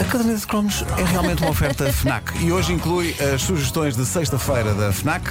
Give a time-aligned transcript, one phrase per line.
[0.00, 4.06] A caderneta de cromos é realmente uma oferta FNAC e hoje inclui as sugestões de
[4.06, 5.30] sexta-feira da FNAC.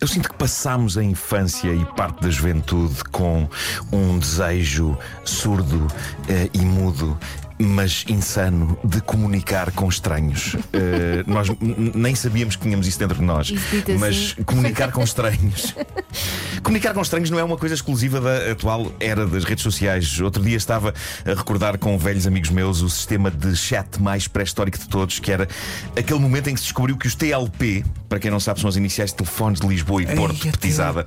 [0.00, 3.48] Eu sinto que passámos a infância e parte da juventude com
[3.92, 5.86] um desejo surdo
[6.28, 7.18] eh, e mudo.
[7.64, 10.56] Mas insano de comunicar com estranhos.
[10.72, 13.52] Eh, nós nem sabíamos que tínhamos isso dentro de nós.
[13.98, 14.42] Mas assim.
[14.44, 15.74] comunicar com estranhos.
[16.62, 20.18] Comunicar com estranhos não é uma coisa exclusiva da atual era das redes sociais.
[20.20, 24.78] Outro dia estava a recordar com velhos amigos meus o sistema de chat mais pré-histórico
[24.78, 25.46] de todos, que era
[25.94, 28.76] aquele momento em que se descobriu que os TLP, para quem não sabe, são as
[28.76, 31.04] iniciais de telefones de Lisboa e Porto, petizada.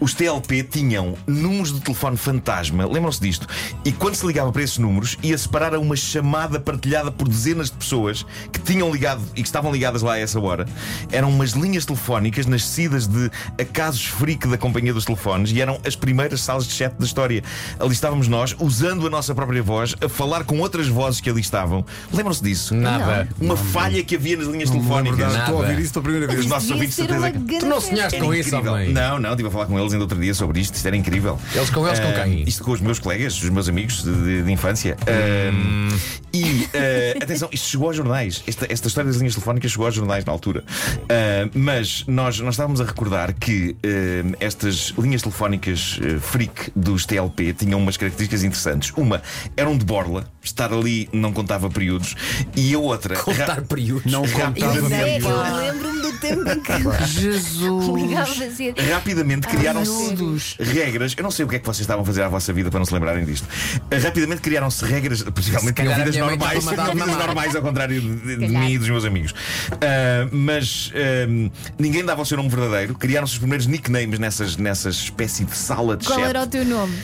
[0.00, 3.46] Os TLP tinham números de telefone fantasma, lembram-se disto?
[3.84, 7.70] E quando se ligava para esses números, ia separar a uma chamada partilhada por dezenas
[7.70, 10.66] de pessoas que tinham ligado e que estavam ligadas lá a essa hora.
[11.12, 13.30] Eram umas linhas telefónicas nascidas de
[13.60, 17.44] acasos freak da companhia dos telefones e eram as primeiras salas de chat da história.
[17.78, 21.42] Ali estávamos nós, usando a nossa própria voz, a falar com outras vozes que ali
[21.42, 21.84] estavam.
[22.10, 22.74] Lembram-se disso?
[22.74, 23.28] Nada.
[23.38, 25.18] Uma falha que havia nas linhas Não telefónicas.
[25.18, 25.52] Estou a Nada.
[25.52, 27.58] ouvir isso pela primeira Os nossos ouvintes, certeza que.
[27.58, 28.72] Tu não sonhaste com isso, incrível.
[28.72, 28.92] homem?
[28.92, 31.38] Não, não, estive a falar com eles ainda outro dia sobre isto, isto era incrível.
[31.54, 32.42] Eles com eles com Ah, quem?
[32.42, 34.96] Isto com os meus colegas, os meus amigos de, de- de infância.
[35.52, 35.88] Hum.
[35.92, 35.98] Ah,
[36.32, 38.42] e ah, atenção, isto chegou aos jornais.
[38.46, 40.64] Esta, esta história das linhas telefónicas chegou aos jornais na altura.
[41.08, 47.06] Ah, mas nós, nós estávamos a recordar que ah, estas linhas telefónicas ah, freak dos
[47.06, 48.92] TLP tinham umas características interessantes.
[48.96, 49.22] Uma,
[49.56, 52.14] eram de borla, estar ali não contava períodos,
[52.56, 53.16] e a outra.
[53.16, 54.10] Contar períodos.
[54.10, 55.28] Não contava mesmo.
[55.30, 57.86] eu lembro-me do tempo em que Jesus.
[57.88, 58.74] ligava a dizer.
[58.90, 60.56] Rapidamente criaram-se Miúdos.
[60.58, 61.14] regras.
[61.16, 62.78] Eu não sei o que é que vocês estavam a fazer à vossa vida para
[62.78, 63.44] não se lembrarem disto.
[63.44, 66.94] Uh, Rapidamente criaram-se regras, possivelmente calhar tinham a vidas minha mãe normais, estava a tinham
[66.94, 67.26] mandar vidas mamar.
[67.26, 68.62] normais, ao contrário de, de- de calhar.
[68.62, 69.32] mim e dos meus amigos.
[69.32, 70.92] Uh, mas
[71.28, 72.94] um, ninguém dava o seu nome verdadeiro.
[72.94, 76.28] Criaram-se os primeiros nicknames nessas, nessas espécie de sala de Qual chat.
[76.28, 76.94] era o teu nome?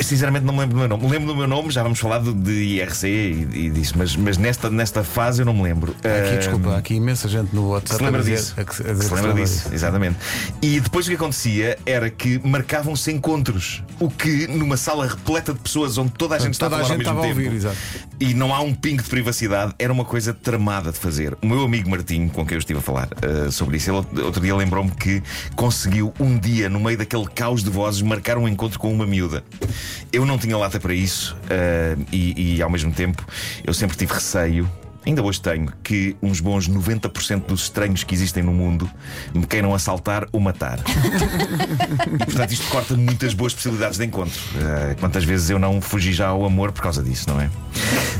[0.00, 1.04] Sinceramente não me lembro do meu nome.
[1.04, 4.14] Me lembro do meu nome, já vamos falar de, de IRC e, e disso, mas,
[4.16, 5.94] mas nesta, nesta fase eu não me lembro.
[5.98, 8.54] Aqui, Uh, desculpa, há aqui imensa gente no WhatsApp se lembra disso.
[8.56, 10.16] a a Que dizer se lembra lembra disso, exatamente.
[10.60, 15.60] E depois o que acontecia era que marcavam-se encontros, o que numa sala repleta de
[15.60, 17.40] pessoas onde toda a gente está Toda a a gente ao mesmo estava a tempo
[17.40, 17.76] ouvir, exato.
[18.20, 21.36] e não há um pingo de privacidade, era uma coisa tramada de fazer.
[21.42, 24.40] O meu amigo Martinho, com quem eu estive a falar eh, sobre isso, ele outro
[24.40, 25.22] dia lembrou-me que
[25.56, 29.42] conseguiu um dia, no meio daquele caos de vozes, marcar um encontro com uma miúda.
[30.12, 33.24] Eu não tinha lata para isso eh, e, e, ao mesmo tempo
[33.64, 34.68] eu sempre tive receio.
[35.04, 38.88] Ainda hoje tenho que uns bons 90% dos estranhos que existem no mundo
[39.32, 40.78] me queiram assaltar ou matar.
[42.12, 44.38] e portanto isto corta muitas boas possibilidades de encontro.
[44.56, 47.48] Eh, quantas vezes eu não fugi já ao amor por causa disso, não é?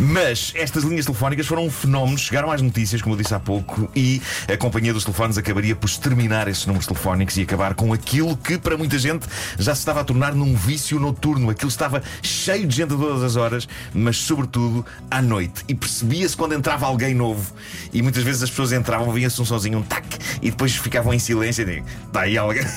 [0.01, 3.91] Mas estas linhas telefónicas foram um fenómeno, chegaram às notícias, como eu disse há pouco,
[3.95, 8.35] e a companhia dos telefones acabaria por exterminar esses números telefónicos e acabar com aquilo
[8.39, 9.27] que para muita gente
[9.59, 11.51] já se estava a tornar num vício noturno.
[11.51, 15.63] Aquilo estava cheio de gente a todas as horas, mas sobretudo à noite.
[15.69, 17.53] E percebia-se quando entrava alguém novo.
[17.93, 20.07] E muitas vezes as pessoas entravam, vinha-se um sozinho, um tac,
[20.41, 22.63] e depois ficavam em silêncio e digo, está aí alguém.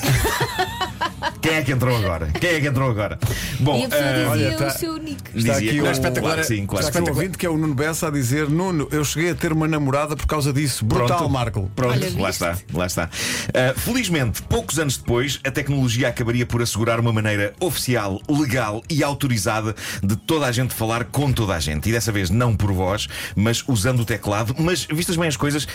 [1.40, 2.26] Quem é que entrou agora?
[2.40, 3.18] Quem é que entrou agora?
[3.60, 5.22] Bom, E a pessoa dizia olha, o tá- seu nick.
[5.34, 7.08] Está aqui claro, o- espetacular, sim, claro.
[7.10, 10.16] Ouvinte que é o Nuno Bessa a dizer: Nuno, eu cheguei a ter uma namorada
[10.16, 10.84] por causa disso.
[10.86, 11.30] Brutal, Pronto.
[11.30, 11.70] Marco.
[11.76, 12.42] Pronto, Olha, lá viste?
[12.44, 13.04] está, lá está.
[13.48, 19.02] Uh, felizmente, poucos anos depois, a tecnologia acabaria por assegurar uma maneira oficial, legal e
[19.04, 21.88] autorizada de toda a gente falar com toda a gente.
[21.90, 23.06] E dessa vez não por voz,
[23.36, 24.54] mas usando o teclado.
[24.58, 25.66] Mas, vistas bem as coisas,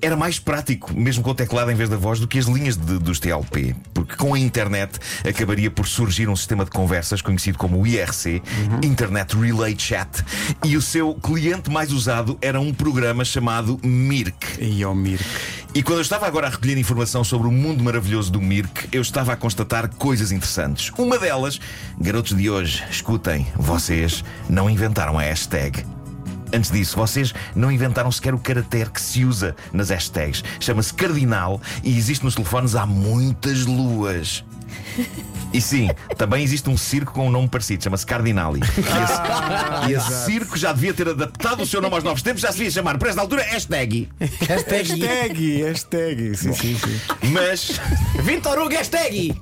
[0.00, 2.76] era mais prático, mesmo com o teclado em vez da voz, do que as linhas
[2.76, 3.74] de- dos TLP.
[3.94, 8.42] Porque com a internet acabaria por surgir um sistema de conversas conhecido como o IRC,
[8.82, 10.24] Internet Relay Chat,
[10.64, 14.58] e o seu cliente mais usado era um programa chamado Mirk.
[14.60, 15.24] E ao Mirk.
[15.74, 19.00] E quando eu estava agora a recolher informação sobre o mundo maravilhoso do Mirk, eu
[19.00, 20.92] estava a constatar coisas interessantes.
[20.98, 21.58] Uma delas,
[21.98, 25.84] garotos de hoje, escutem, vocês não inventaram a hashtag.
[26.52, 30.44] Antes disso, vocês não inventaram sequer o caractere que se usa nas hashtags.
[30.60, 34.44] Chama-se cardinal e existe nos telefones há muitas luas.
[35.52, 38.60] E sim, também existe um circo com um nome parecido, chama-se Cardinali.
[38.60, 42.40] E esse, e esse circo já devia ter adaptado o seu nome aos novos tempos,
[42.40, 44.08] já se devia chamar, por esta altura, hashtag.
[44.48, 46.36] Hashtag, hashtag.
[46.36, 47.00] Sim, sim, sim.
[47.32, 47.80] Mas,
[48.22, 49.36] Vitor Hugo hashtag!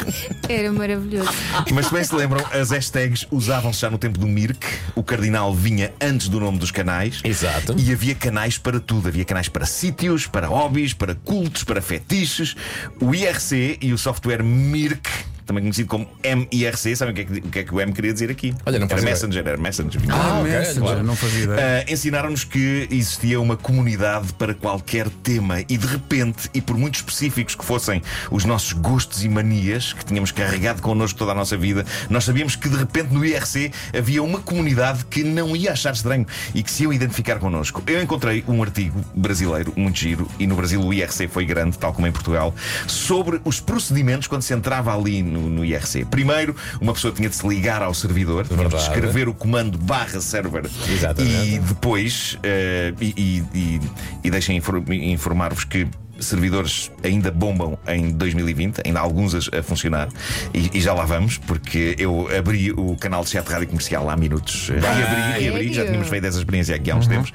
[0.48, 1.30] Era maravilhoso.
[1.72, 4.66] mas se bem se lembram, as hashtags usavam-se já no tempo do Mirk.
[4.96, 7.20] O Cardinal vinha antes do nome dos canais.
[7.22, 7.76] Exato.
[7.78, 9.08] E havia canais para tudo.
[9.08, 12.56] Havia canais para sítios, para hobbies, para cultos, para fetiches.
[13.00, 15.08] O IRC e o software Mirk
[15.46, 16.96] também conhecido como MIRC.
[16.96, 18.54] Sabem o que é que, o, que é que o M queria dizer aqui?
[18.64, 20.00] Olha, não era Messenger, era Messenger.
[20.08, 21.02] Ah, ok, Messenger, claro.
[21.02, 21.84] não fazia ideia.
[21.86, 26.96] Ah, Ensinaram-nos que existia uma comunidade para qualquer tema e de repente, e por muito
[26.96, 31.56] específicos que fossem os nossos gostos e manias que tínhamos carregado connosco toda a nossa
[31.56, 35.92] vida, nós sabíamos que de repente no IRC havia uma comunidade que não ia achar
[35.92, 37.82] estranho e que se iam identificar connosco.
[37.86, 41.92] Eu encontrei um artigo brasileiro, muito giro, e no Brasil o IRC foi grande, tal
[41.92, 42.54] como em Portugal,
[42.86, 46.04] sobre os procedimentos quando se entrava ali no, no IRC.
[46.06, 50.20] Primeiro, uma pessoa tinha de se ligar ao servidor, tinha de escrever o comando barra
[50.20, 51.54] server Exatamente.
[51.54, 53.80] e depois, eh, e, e, e,
[54.24, 55.86] e deixem infor- informar-vos que
[56.20, 60.08] servidores ainda bombam em 2020, ainda há alguns a, funcionar,
[60.52, 64.16] e, e já lá vamos, porque eu abri o canal de chat rádio comercial há
[64.16, 64.68] minutos.
[64.68, 67.32] E abri, e abri, já tínhamos feito essa experiência aqui há uns tempos.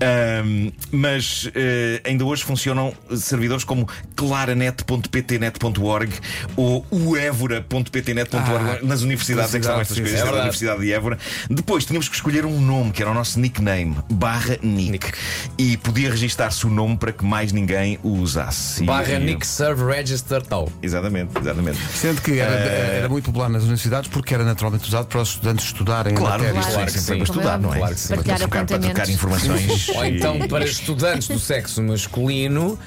[0.00, 6.12] Ahm, mas eh, ainda hoje funcionam servidores como claranet.ptnet.org
[6.56, 10.40] ou uevora.ptnet.org Ah, nas universidades é que estão estas coisas, É verdade.
[10.40, 11.18] Universidade de Évora.
[11.48, 14.90] Depois tínhamos que escolher um nome, que era o nosso nickname, barra Nick.
[14.90, 15.12] Nick.
[15.58, 18.82] E podia registar-se o nome para que mais ninguém o usasse.
[18.82, 20.68] E- Barra Nick Serve Register tal.
[20.82, 21.78] Exatamente, exatamente.
[21.94, 25.64] Sendo que era, era muito popular nas universidades porque era naturalmente usado para os estudantes
[25.66, 26.64] estudarem Claro, matérias.
[26.66, 27.32] claro, Claro que sempre sim.
[27.32, 27.78] para estudar, não é?
[27.78, 28.08] Claro que sim.
[28.14, 29.88] Para trocar, para trocar informações.
[29.88, 32.78] Ou então para estudantes do sexo masculino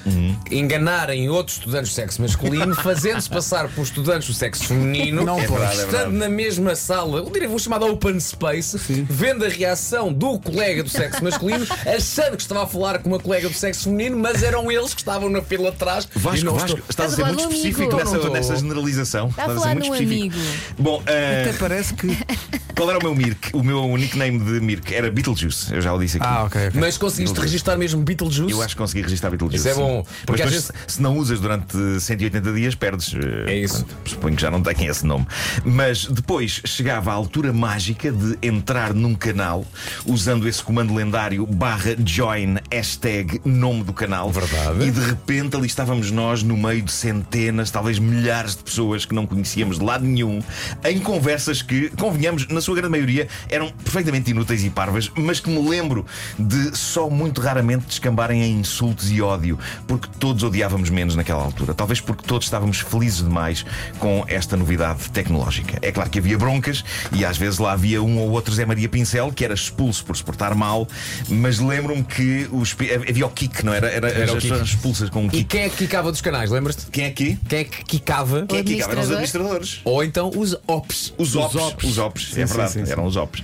[0.50, 5.46] enganarem outros estudantes do sexo masculino, fazendo-se passar por estudantes do sexo feminino, Não É
[5.46, 5.52] pode.
[5.60, 6.16] verdade, é estando verdade.
[6.18, 8.76] na mesma sala, eu diria, vou chamar de open space,
[9.08, 13.18] vendo a reação do colega do sexo masculino, achando que estava a falar com uma
[13.18, 16.08] colega do sexo feminino, mas eram eles que estavam na fila atrás.
[16.14, 19.28] Vasco, não Vasco, estás a ser muito específico nessa, nessa generalização.
[19.28, 20.36] Está a ser muito específico.
[20.36, 20.36] amigo.
[20.78, 22.08] Bom, eh, Até parece que.
[22.76, 23.50] qual era o meu Mirk?
[23.54, 25.72] O meu nickname de Mirk era Beetlejuice.
[25.74, 26.26] Eu já o disse aqui.
[26.26, 26.70] Ah, ok.
[26.74, 28.52] Mas conseguiste registar mesmo Beetlejuice?
[28.52, 29.68] Eu acho que consegui registrar Beetlejuice.
[29.68, 33.14] Isso é bom, porque Mas às depois, se não usas durante 180 dias, perdes.
[33.14, 33.84] eh, É isso.
[34.04, 35.26] suponho que já não têm esse nome.
[35.64, 39.64] Mas depois chegava a altura mágica de entrar num canal
[40.06, 44.30] usando esse comando lendário barra join hashtag nome do canal.
[44.30, 44.84] Verdade.
[44.84, 45.19] E de repente
[45.54, 49.84] ali estávamos nós no meio de centenas, talvez milhares de pessoas que não conhecíamos de
[49.84, 50.42] lado nenhum,
[50.84, 55.50] em conversas que, convenhamos, na sua grande maioria eram perfeitamente inúteis e parvas, mas que
[55.50, 56.06] me lembro
[56.38, 61.74] de só muito raramente descambarem em insultos e ódio, porque todos odiávamos menos naquela altura.
[61.74, 63.64] Talvez porque todos estávamos felizes demais
[63.98, 65.78] com esta novidade tecnológica.
[65.82, 68.88] É claro que havia broncas e às vezes lá havia um ou outro Zé Maria
[68.88, 70.88] Pincel que era expulso por se portar mal,
[71.28, 72.76] mas lembro-me que os,
[73.08, 73.88] havia o kick, não era?
[73.88, 74.42] Era, Era as kick.
[74.42, 75.44] pessoas expulsas com um E kick.
[75.44, 76.86] quem é que quicava dos canais, lembras-te?
[76.90, 77.36] Quem é que?
[77.48, 78.46] Quem é que quicava?
[78.46, 79.12] Quem é que eram os administrador?
[79.56, 79.80] administradores?
[79.84, 81.12] Ou então os ops.
[81.18, 81.84] Os ops, ops.
[81.90, 82.92] os ops, Sim, é sim, verdade, sim, sim.
[82.92, 83.42] eram os ops.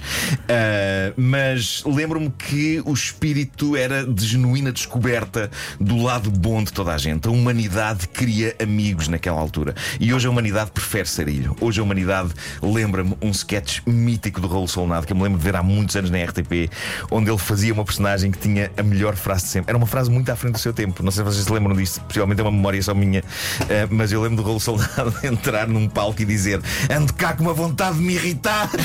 [0.49, 6.93] Ah, mas lembro-me que o espírito era de genuína descoberta do lado bom de toda
[6.95, 7.29] a gente.
[7.29, 9.75] A humanidade cria amigos naquela altura.
[10.01, 11.57] E hoje a humanidade prefere sarilho.
[11.61, 12.31] Hoje a humanidade
[12.63, 15.97] lembra-me um sketch mítico do Raul Solnado que eu me lembro de ver há muitos
[15.97, 16.71] anos na RTP,
[17.11, 19.71] onde ele fazia uma personagem que tinha a melhor frase de sempre.
[19.71, 21.03] Era uma frase muito à frente do seu tempo.
[21.03, 23.23] Não sei se vocês se lembram disso, possivelmente é uma memória só minha,
[23.63, 26.61] Ah, mas eu lembro do Raul Solnado entrar num palco e dizer:
[26.91, 28.71] Ando cá com uma vontade de me irritar.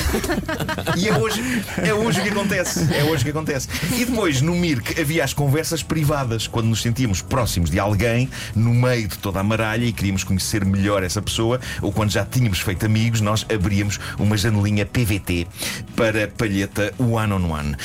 [0.98, 1.42] E é hoje,
[1.78, 2.94] é hoje o que acontece.
[2.94, 3.68] É hoje que acontece.
[3.96, 8.74] E depois, no Mirk, havia as conversas privadas, quando nos sentíamos próximos de alguém, no
[8.74, 12.60] meio de toda a maralha e queríamos conhecer melhor essa pessoa, ou quando já tínhamos
[12.60, 15.48] feito amigos, nós abríamos uma janelinha PVT
[15.96, 17.75] para palheta one-on-one.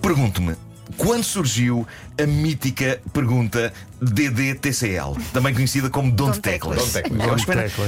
[0.00, 0.65] Pergunto-me.
[0.96, 1.86] Quando surgiu
[2.20, 6.92] a mítica pergunta DDTCL, também conhecida como Don't Teclas.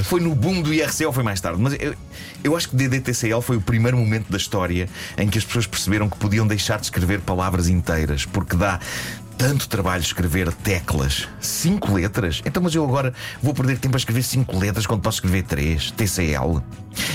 [0.05, 1.95] foi no boom do IRC ou foi mais tarde, mas eu,
[2.43, 6.09] eu acho que DDTCL foi o primeiro momento da história em que as pessoas perceberam
[6.09, 8.81] que podiam deixar de escrever palavras inteiras, porque dá
[9.39, 11.29] tanto trabalho escrever teclas.
[11.41, 12.43] Cinco letras?
[12.45, 15.93] Então, mas eu agora vou perder tempo a escrever cinco letras quando posso escrever três.
[15.93, 16.61] TCL.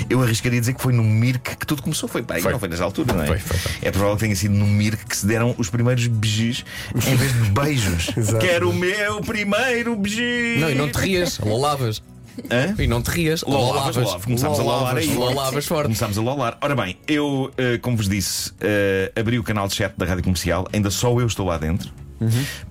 [0.09, 2.07] Eu arriscaria dizer que foi no Mirk que tudo começou.
[2.07, 2.53] Foi bem, Foi.
[2.53, 3.27] não foi nessa altura, não é?
[3.27, 3.71] Foi, foi, foi.
[3.81, 6.63] É provável que tenha sido no Mirk que se deram os primeiros beijos
[6.95, 8.09] em vez de beijos.
[8.15, 8.39] Exato.
[8.45, 10.21] Quero o meu primeiro beijo.
[10.59, 12.01] Não, e não te rias, lolavas.
[12.49, 12.73] Hã?
[12.81, 14.25] E não te rias, Lolavas, lolavas.
[14.25, 15.13] Começámos a lolar aí.
[15.13, 15.83] Lolavas forte.
[15.83, 16.57] Começámos a lolar.
[16.61, 20.23] Ora bem, eu, eh, como vos disse, eh, abri o canal de chat da Rádio
[20.23, 21.91] Comercial, ainda só eu estou lá dentro.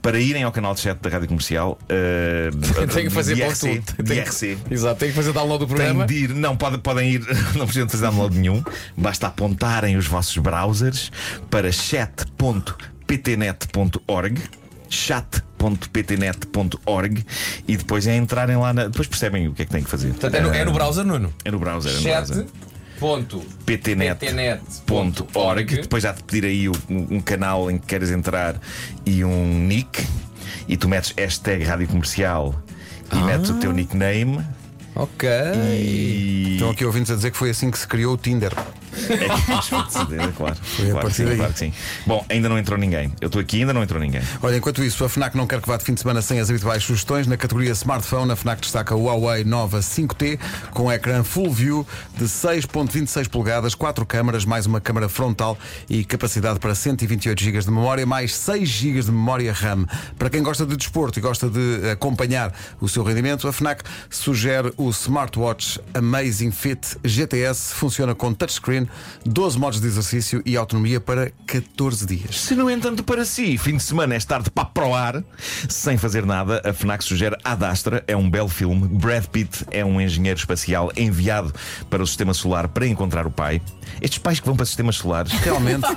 [0.00, 2.50] Para irem ao canal de chat da Rádio Comercial, eh,
[2.92, 4.58] Tenho que fazer IRC, IRC.
[4.70, 6.06] Exato, tenho que fazer download do programa.
[6.06, 7.20] de ir, não, pode, podem ir,
[7.56, 8.62] não precisam de fazer download nenhum.
[8.96, 11.10] Basta apontarem os vossos browsers
[11.50, 14.42] para chat.ptnet.org
[14.92, 17.24] chat.ptnet.org
[17.66, 18.86] e depois é entrarem lá na.
[18.88, 20.10] Depois percebem o que é que têm que fazer.
[20.10, 21.32] Portanto, é no, é no browser, Nuno.
[21.44, 21.90] É no browser.
[21.92, 22.46] É no browser.
[23.02, 23.02] Chat.
[23.02, 23.42] Ponto.
[23.66, 25.64] ptnet.org.
[25.82, 28.60] Depois já te pedir aí um, um canal em que queres entrar
[29.04, 30.06] e um nick.
[30.68, 32.54] E tu metes hashtag rádio comercial
[33.12, 34.40] e metes o teu nickname.
[34.94, 35.28] Ok.
[35.28, 36.52] E.
[36.54, 38.52] Estão aqui ouvintes a dizer que foi assim que se criou o Tinder.
[38.92, 40.32] É, claro.
[40.32, 41.36] claro, a claro, que partir sim, daí.
[41.36, 41.72] claro que sim.
[42.06, 43.12] Bom, ainda não entrou ninguém.
[43.20, 44.22] Eu estou aqui ainda não entrou ninguém.
[44.42, 46.50] Olha, enquanto isso, a FNAC não quer que vá de fim de semana sem as
[46.50, 47.26] habituais sugestões.
[47.26, 50.38] Na categoria Smartphone, a FNAC destaca o Huawei Nova 5T
[50.72, 55.58] com ecrã Full View de 6.26 polegadas, 4 câmaras, mais uma câmara frontal
[55.88, 59.86] e capacidade para 128 GB de memória, mais 6 GB de memória RAM.
[60.18, 64.72] Para quem gosta de desporto e gosta de acompanhar o seu rendimento, a FNAC sugere
[64.76, 67.74] o Smartwatch Amazing Fit GTS.
[67.74, 68.81] Funciona com touchscreen,
[69.24, 72.40] 12 modos de exercício e autonomia para 14 dias.
[72.40, 75.22] Se, no entanto, para si, fim de semana é estar de papo para o ar,
[75.68, 78.86] sem fazer nada, a FNAC sugere Ad Astra, é um belo filme.
[78.88, 81.52] Brad Pitt é um engenheiro espacial enviado
[81.88, 83.60] para o sistema solar para encontrar o pai.
[84.00, 85.32] Estes pais que vão para sistemas solares.
[85.32, 85.82] Realmente.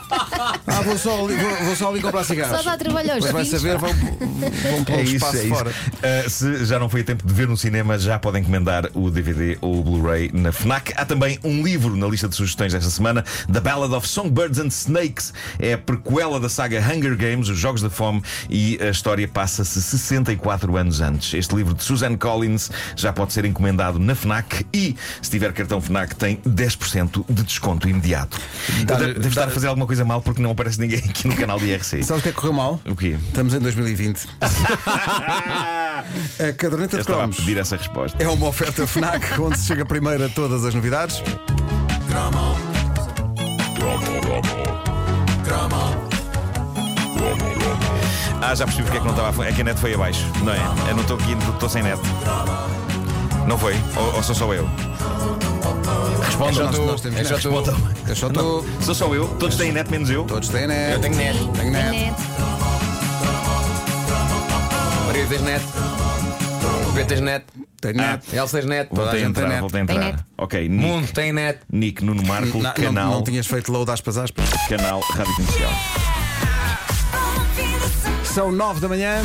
[0.67, 2.57] Ah, vou só ali, vou, vou só ali comprar cigarros.
[2.57, 5.69] Só dá trabalho aos Depois vai saber, vão, vão pelo É isso, espaço é fora.
[5.71, 9.09] Uh, se já não foi a tempo de ver no cinema, já podem encomendar o
[9.09, 10.93] DVD ou o Blu-ray na FNAC.
[10.95, 14.67] Há também um livro na lista de sugestões desta semana, The Ballad of Songbirds and
[14.67, 15.33] Snakes.
[15.59, 19.81] É a prequela da saga Hunger Games, Os Jogos da Fome, e a história passa-se
[19.81, 21.33] 64 anos antes.
[21.33, 25.79] Este livro de Suzanne Collins já pode ser encomendado na FNAC e, se tiver cartão
[25.81, 28.39] FNAC, tem 10% de desconto imediato.
[28.87, 31.35] Eu de- Devo estar a fazer alguma coisa mal porque não aparece ninguém aqui no
[31.35, 32.03] canal de IRC.
[32.03, 32.81] Sabes o que é que correu mal?
[32.85, 33.17] O quê?
[33.27, 34.27] Estamos em 2020.
[36.39, 38.21] A caderneta Eu de estava a cromos pedir essa resposta.
[38.21, 41.21] é uma oferta FNAC onde se chega primeiro a todas as novidades.
[48.47, 50.53] Ah, já percebi porque é que não estava É que a net foi abaixo, não
[50.53, 50.57] é?
[50.89, 51.99] Eu não estou aqui, estou sem net.
[53.47, 53.75] Não foi?
[53.95, 54.69] Ou, ou sou só eu?
[56.25, 56.81] Responde Nós- tu.
[56.85, 57.75] nós temos É só tu.
[58.07, 58.65] Eu só estou.
[58.81, 59.27] Sou só eu?
[59.39, 60.23] Todos têm net menos eu?
[60.25, 60.93] Todos têm net.
[60.93, 61.37] Eu tenho net.
[61.53, 61.89] Tenho net.
[61.91, 62.13] Net.
[65.07, 65.65] Maria tens net.
[66.93, 67.45] Pedro tens net.
[67.81, 68.35] Tenho net.
[68.35, 68.89] Elsa tens net.
[68.89, 69.61] Toda a Voltei a gente tem entrar, net.
[69.61, 70.11] voltei a Tem entrar.
[70.13, 70.25] net.
[70.37, 71.59] Ok, Nick, Mundo tem net.
[71.71, 74.49] Nick Nuno Marco, Não, não, canal, não tinhas feito load aspas aspas.
[74.69, 75.71] canal Rádio Comercial.
[78.35, 79.21] São nove da manhã.